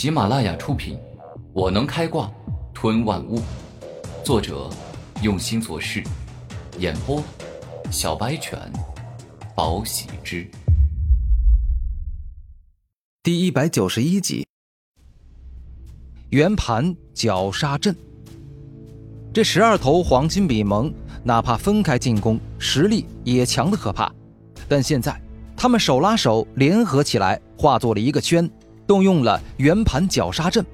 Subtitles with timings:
[0.00, 0.96] 喜马拉雅出品，
[1.52, 2.32] 《我能开挂
[2.72, 3.38] 吞万物》，
[4.24, 4.70] 作者
[5.22, 6.02] 用心做事，
[6.78, 7.22] 演播
[7.90, 8.58] 小白犬，
[9.54, 10.50] 宝喜之。
[13.22, 14.46] 第一百九十一集，
[16.30, 17.94] 圆盘绞杀阵。
[19.34, 20.90] 这十二头黄金比蒙，
[21.22, 24.10] 哪怕分开进攻，实力也强的可怕。
[24.66, 25.20] 但现在，
[25.54, 28.50] 他们手拉手联合起来，化作了一个圈。
[28.90, 30.66] 动用了圆盘绞杀阵，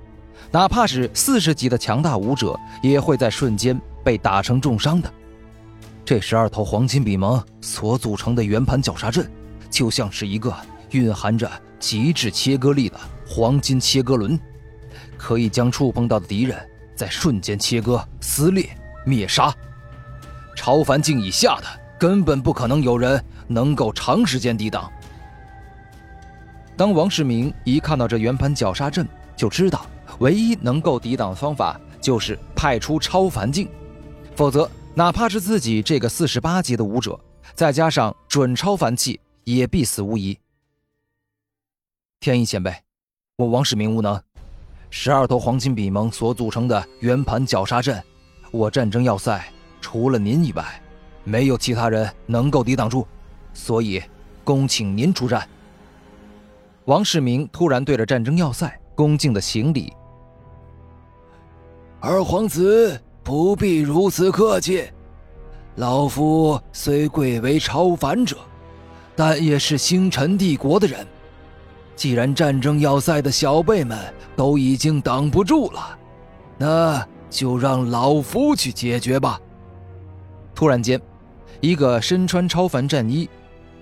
[0.50, 5.12] 哪怕是四十级的强大武者，也会在瞬间被打成重伤的。
[6.02, 9.30] 这十二头黄金比蒙所组成的圆盘绞杀阵，
[9.68, 10.50] 就像是一个
[10.92, 11.46] 蕴含着
[11.78, 12.98] 极致切割力的
[13.28, 14.40] 黄金切割轮，
[15.18, 16.56] 可以将触碰到的敌人
[16.94, 18.66] 在瞬间切割、撕裂、
[19.04, 19.54] 灭杀。
[20.56, 21.66] 超凡境以下的，
[21.98, 24.90] 根本不可能有人能够长时间抵挡。
[26.76, 29.86] 当王世明一看到这圆盘绞杀阵，就知道
[30.18, 33.66] 唯一能够抵挡的方法就是派出超凡境，
[34.34, 37.18] 否则哪怕是自己这个四十八级的武者，
[37.54, 40.38] 再加上准超凡器，也必死无疑。
[42.20, 42.74] 天意前辈，
[43.36, 44.20] 我王世明无能，
[44.90, 48.02] 十二头黄金比蒙所组成的圆盘绞杀阵，
[48.50, 49.42] 我战争要塞
[49.80, 50.78] 除了您以外，
[51.24, 53.06] 没有其他人能够抵挡住，
[53.54, 54.02] 所以
[54.44, 55.48] 恭请您出战。
[56.86, 59.92] 王世明突然对着战争要塞恭敬的行礼
[61.98, 64.84] ：“二皇子不必如此客气，
[65.74, 68.36] 老夫虽贵为超凡者，
[69.16, 71.04] 但也是星辰帝国的人。
[71.96, 73.98] 既然战争要塞的小辈们
[74.36, 75.98] 都已经挡不住了，
[76.56, 79.40] 那就让老夫去解决吧。”
[80.54, 81.00] 突然间，
[81.60, 83.28] 一个身穿超凡战衣、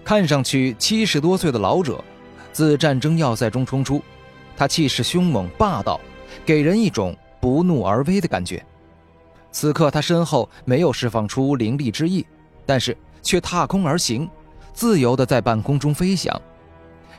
[0.03, 2.03] 看上去七十多岁的老者。
[2.55, 4.01] 自战争要塞中冲出，
[4.57, 6.01] 他气势凶猛霸道，
[6.47, 8.65] 给人一种不怒而威的感觉。
[9.51, 12.25] 此刻他身后没有释放出灵力之意，
[12.65, 14.31] 但是却踏空而行，
[14.73, 16.41] 自由的在半空中飞翔。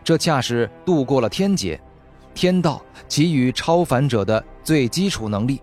[0.06, 1.78] 这恰是度过了天劫，
[2.34, 5.62] 天道给予超凡者的最基础能力。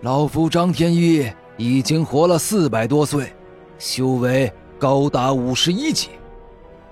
[0.00, 3.32] 老夫张天翼已经活了四百多岁，
[3.78, 6.08] 修为高达五十一级。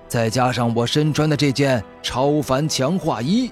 [0.07, 3.51] 再加上我身穿的这件超凡强化衣，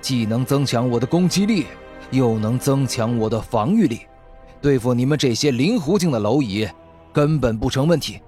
[0.00, 1.66] 既能增强我的攻击力，
[2.10, 4.02] 又能增强我的防御力，
[4.60, 6.68] 对付你们这些灵狐境的蝼蚁，
[7.12, 8.20] 根本不成问题。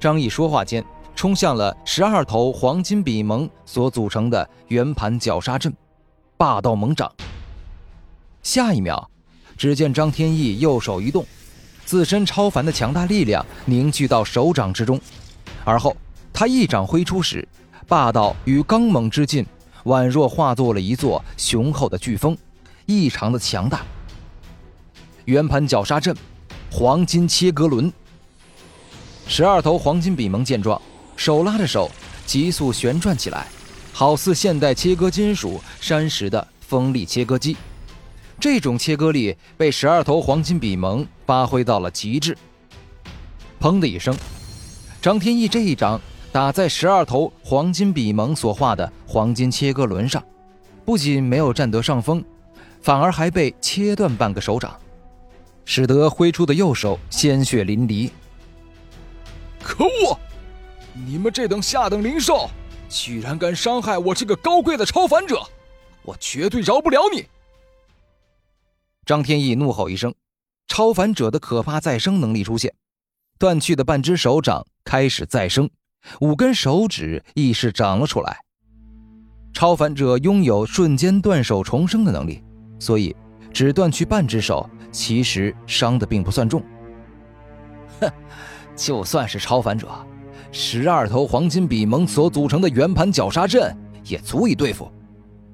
[0.00, 5.72] 张毅说话间，冲向了十二头黄金比蒙所组成的圆盘绞杀阵，
[6.36, 7.10] 霸道猛掌。
[8.42, 9.08] 下一秒，
[9.56, 11.24] 只见张天翼右手一动，
[11.84, 15.00] 自身超凡的强大力量凝聚到手掌之中。
[15.64, 15.96] 而后，
[16.32, 17.46] 他一掌挥出时，
[17.86, 19.46] 霸道与刚猛之劲，
[19.84, 22.36] 宛若化作了一座雄厚的飓风，
[22.86, 23.82] 异常的强大。
[25.26, 26.16] 圆盘绞杀阵，
[26.70, 27.92] 黄金切割轮。
[29.28, 30.80] 十二头黄金比蒙见状，
[31.16, 31.88] 手拉着手，
[32.26, 33.46] 急速旋转起来，
[33.92, 37.56] 好似现代切割金属、山石的锋利切割机。
[38.40, 42.36] 这种切割力被十二头黄金比蒙发挥到了极致。
[43.60, 44.12] 砰的一声。
[45.02, 50.24] 张天翼这一掌打在十二头黄金比蒙所画的黄金切割轮上，
[50.84, 52.24] 不仅没有占得上风，
[52.80, 54.78] 反而还被切断半个手掌，
[55.64, 58.12] 使得挥出的右手鲜血淋漓。
[59.60, 60.16] 可恶！
[60.94, 62.48] 你们这等下等灵兽，
[62.88, 65.42] 居然敢伤害我这个高贵的超凡者，
[66.02, 67.26] 我绝对饶不了你！
[69.04, 70.14] 张天翼怒吼一声，
[70.68, 72.72] 超凡者的可怕再生能力出现。
[73.42, 75.68] 断去的半只手掌开始再生，
[76.20, 78.38] 五根手指亦是长了出来。
[79.52, 82.40] 超凡者拥有瞬间断手重生的能力，
[82.78, 83.16] 所以
[83.52, 86.62] 只断去半只手，其实伤的并不算重。
[88.00, 88.08] 哼，
[88.76, 89.88] 就算是超凡者，
[90.52, 94.88] 十二头黄金比蒙所组成的圆盘绞杀阵也足以对付。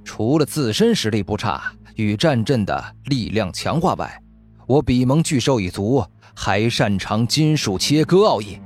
[0.05, 4.23] 除了自身实力不差，与战阵的力量强化外，
[4.67, 6.05] 我比蒙巨兽一族。
[6.41, 8.61] 还擅长金属切割奥义。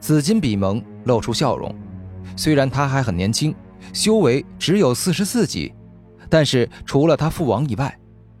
[0.00, 1.76] 紫金比蒙露出笑容，
[2.34, 3.54] 虽然他还很年轻，
[3.92, 5.74] 修为只有四十四级，
[6.30, 7.94] 但是除了他父王以外，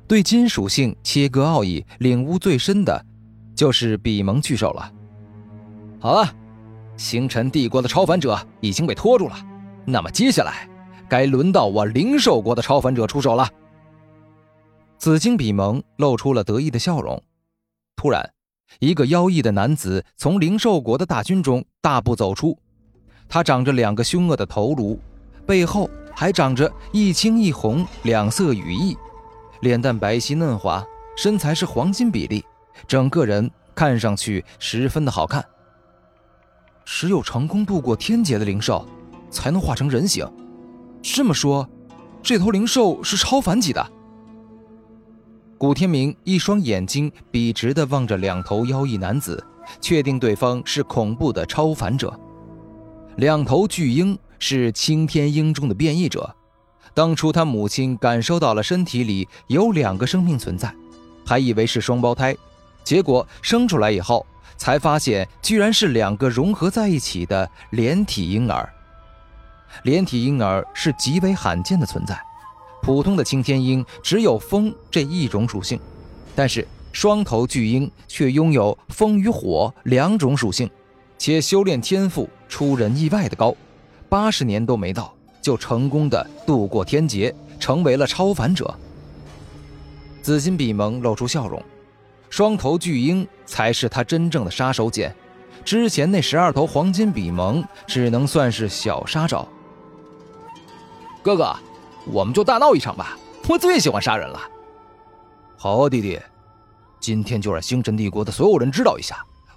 [0.08, 3.04] 对金属性切割奥义领悟最深的，
[3.54, 4.90] 就是比蒙巨兽了。
[6.00, 6.34] 好了，
[6.96, 9.36] 星辰帝国的超凡者已经被拖住了，
[9.84, 10.66] 那么接下来，
[11.10, 13.46] 该轮到我灵兽国的超凡者出手了。
[14.96, 17.22] 紫金比蒙露出了得意的笑容。
[18.00, 18.32] 突然，
[18.78, 22.58] 一个妖异的男子从灵兽国的大军中大步走出。
[23.28, 24.98] 他长着两个凶恶的头颅，
[25.46, 28.96] 背后还长着一青一红两色羽翼，
[29.60, 30.82] 脸蛋白皙嫩滑，
[31.14, 32.42] 身材是黄金比例，
[32.88, 35.44] 整个人看上去十分的好看。
[36.86, 38.88] 只有成功度过天劫的灵兽，
[39.30, 40.26] 才能化成人形。
[41.02, 41.68] 这么说，
[42.22, 43.92] 这头灵兽是超凡级的。
[45.60, 49.44] 古天明一双眼睛笔直地望着两头妖异男子，
[49.78, 52.18] 确定对方是恐怖的超凡者。
[53.16, 56.34] 两头巨鹰是青天鹰中的变异者，
[56.94, 60.74] 当初他母亲感受到了身体里有两个生命存在，
[61.26, 62.34] 还以为是双胞胎，
[62.82, 64.24] 结果生出来以后
[64.56, 68.66] 才发现居然是两个融合在一起的连体婴儿。
[69.82, 72.18] 连体婴儿是极为罕见的存在。
[72.82, 75.78] 普通的青天鹰只有风这一种属性，
[76.34, 80.68] 但是双头巨鹰却拥有风与火两种属性，
[81.18, 83.54] 且修炼天赋出人意外的高，
[84.08, 88.74] 八十年都没到就成功的度过天劫，成为了超凡者。
[90.22, 91.62] 紫金比蒙露出笑容，
[92.28, 95.12] 双头巨鹰才是他真正的杀手锏，
[95.64, 99.46] 之前那十二头黄金比蒙只能算是小杀招。
[101.22, 101.54] 哥哥。
[102.06, 103.16] 我们就大闹一场吧！
[103.48, 104.40] 我最喜欢杀人了。
[105.56, 106.20] 好啊，弟弟，
[107.00, 109.16] 今天就让星辰帝国的所有人知道一下，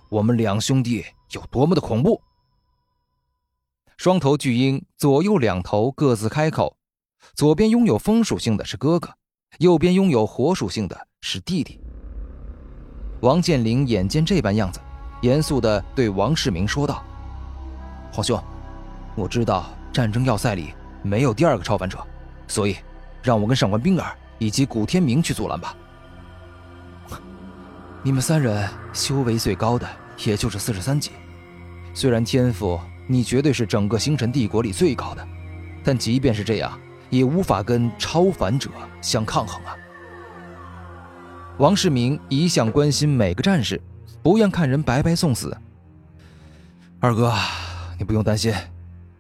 [0.10, 2.20] 我们两兄弟有多么的恐怖。
[3.98, 6.76] 双头巨鹰左右两头各自开口，
[7.36, 9.10] 左边拥有风属性的是哥哥，
[9.60, 11.80] 右边拥有火属性的是弟弟。
[13.22, 14.80] 王健林眼见这般样子，
[15.22, 17.04] 严肃地对王世明说道
[18.12, 18.44] ：“皇兄，
[19.16, 20.74] 我知道战争要塞里
[21.04, 22.06] 没有第二个超凡者。”
[22.54, 22.76] 所以，
[23.24, 25.76] 让我跟上官冰儿以及古天明去阻拦吧。
[28.04, 29.88] 你们三人修为最高的
[30.24, 31.10] 也就是四十三级，
[31.96, 35.28] 虽然天赋你绝对是整个星辰帝国里最高的，
[35.84, 36.80] 但即便是这样，
[37.10, 38.70] 也无法跟超凡者
[39.02, 39.76] 相抗衡啊。
[41.58, 43.82] 王世明一向关心每个战士，
[44.22, 45.58] 不愿看人白白送死。
[47.00, 47.34] 二哥，
[47.98, 48.54] 你不用担心，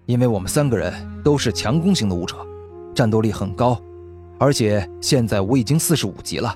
[0.05, 0.93] 因为我们三个人
[1.23, 2.37] 都是强攻型的武者。
[2.93, 3.79] 战斗力很高，
[4.39, 6.55] 而且现在我已经四十五级了。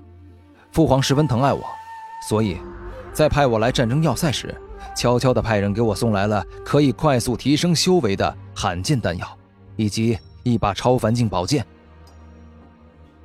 [0.71, 1.63] 父皇十分疼爱我，
[2.29, 2.57] 所以，
[3.13, 4.55] 在派我来战争要塞时，
[4.95, 9.27] 悄悄地派人给我送来了可以快速提升修为的罕见丹药，
[9.75, 11.65] 以及一把超凡境宝剑。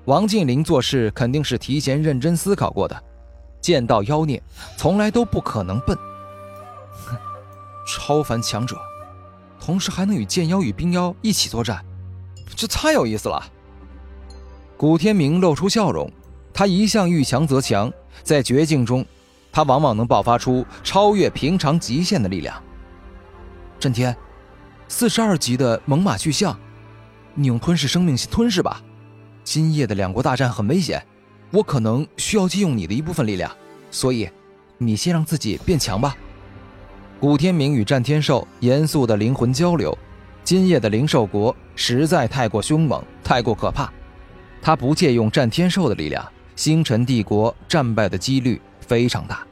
[0.06, 3.02] 王健林做事肯定是提前认真思考过的，
[3.60, 4.42] 见到妖孽
[4.76, 5.96] 从来都不可能笨。
[7.06, 7.16] 哼，
[7.86, 8.76] 超凡强者，
[9.60, 11.84] 同时还能与剑妖与冰妖一起作战。
[12.54, 13.42] 这太有意思了。
[14.76, 16.10] 古天明露出笑容，
[16.52, 19.04] 他一向遇强则强，在绝境中，
[19.50, 22.60] 他往往能爆发出超越平常极限的力量。
[23.78, 24.16] 震天，
[24.88, 26.58] 四十二级的猛犸巨象，
[27.34, 28.82] 你用吞噬生命吞噬吧。
[29.44, 31.04] 今夜的两国大战很危险，
[31.50, 33.50] 我可能需要借用你的一部分力量，
[33.90, 34.28] 所以，
[34.78, 36.16] 你先让自己变强吧。
[37.20, 39.96] 古天明与战天兽严肃的灵魂交流。
[40.44, 43.90] 今夜的灵兽国实在太过凶猛，太过可怕。
[44.60, 46.24] 他不借用战天兽的力量，
[46.56, 49.46] 星辰帝国战败的几率非常大。